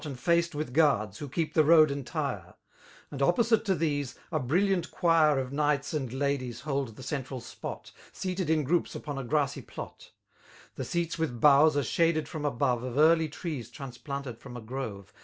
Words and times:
And 0.03 0.19
faced 0.19 0.55
with 0.55 0.73
guards^ 0.75 1.17
who 1.17 1.29
kecfi 1.29 1.53
the 1.53 1.63
road 1.63 1.91
entire; 1.91 2.55
And 3.11 3.21
opposite 3.21 3.63
to 3.65 3.75
^beae, 3.75 4.15
a 4.31 4.39
brilliant 4.39 4.89
quire 4.89 5.37
Of 5.37 5.53
knights 5.53 5.93
and 5.93 6.11
ladies 6.11 6.61
hold 6.61 6.95
the 6.95 7.03
central 7.03 7.39
spot> 7.39 7.91
Seated 8.11 8.49
in 8.49 8.63
groups 8.63 8.95
upon 8.95 9.19
a 9.19 9.23
grassy 9.23 9.61
{dot; 9.61 10.09
The 10.73 10.85
seats 10.85 11.19
with 11.19 11.39
boughs 11.39 11.77
are 11.77 11.83
shaded 11.83 12.27
from 12.27 12.45
above 12.45 12.81
Of 12.81 12.97
early 12.97 13.29
trees 13.29 13.69
transplanted 13.69 14.39
from 14.39 14.57
a 14.57 14.61
grove. 14.61 15.13